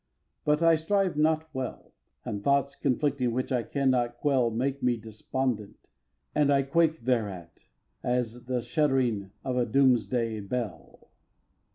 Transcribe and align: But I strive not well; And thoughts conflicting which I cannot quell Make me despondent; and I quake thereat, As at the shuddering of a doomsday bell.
But 0.45 0.63
I 0.63 0.77
strive 0.77 1.15
not 1.15 1.53
well; 1.53 1.93
And 2.25 2.43
thoughts 2.43 2.75
conflicting 2.75 3.33
which 3.33 3.51
I 3.51 3.61
cannot 3.61 4.17
quell 4.17 4.49
Make 4.49 4.81
me 4.81 4.97
despondent; 4.97 5.91
and 6.33 6.51
I 6.51 6.63
quake 6.63 7.01
thereat, 7.05 7.65
As 8.01 8.35
at 8.35 8.45
the 8.47 8.61
shuddering 8.61 9.29
of 9.45 9.57
a 9.57 9.65
doomsday 9.67 10.39
bell. 10.39 11.11